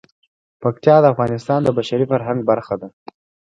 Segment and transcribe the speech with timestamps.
[0.61, 2.87] پکتیا د افغانستان د بشري فرهنګ برخه ده.